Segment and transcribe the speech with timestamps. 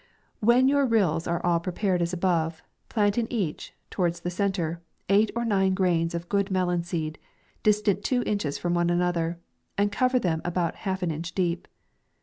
[0.39, 4.81] 14 When you rhills are all prepared as above, plant in each, towards the centre,
[5.09, 7.19] eight or nine grains of good melon seed,
[7.61, 9.37] distant twa inches from one another,
[9.77, 11.67] and cover them a* bout half an inch deep.